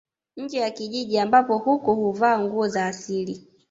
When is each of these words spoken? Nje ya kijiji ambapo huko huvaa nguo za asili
Nje 0.37 0.57
ya 0.59 0.69
kijiji 0.71 1.19
ambapo 1.19 1.57
huko 1.57 1.95
huvaa 1.95 2.39
nguo 2.39 2.67
za 2.67 2.85
asili 2.85 3.47